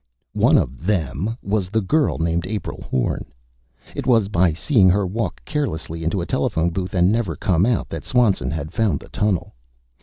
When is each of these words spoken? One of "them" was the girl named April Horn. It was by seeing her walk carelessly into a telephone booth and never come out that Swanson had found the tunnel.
One 0.33 0.57
of 0.57 0.83
"them" 0.83 1.37
was 1.43 1.69
the 1.69 1.79
girl 1.79 2.17
named 2.17 2.47
April 2.47 2.81
Horn. 2.89 3.23
It 3.95 4.07
was 4.07 4.29
by 4.29 4.51
seeing 4.51 4.89
her 4.89 5.05
walk 5.05 5.45
carelessly 5.45 6.03
into 6.03 6.21
a 6.21 6.25
telephone 6.25 6.71
booth 6.71 6.95
and 6.95 7.11
never 7.11 7.35
come 7.35 7.67
out 7.67 7.87
that 7.89 8.03
Swanson 8.05 8.49
had 8.49 8.73
found 8.73 8.99
the 8.99 9.09
tunnel. 9.09 9.53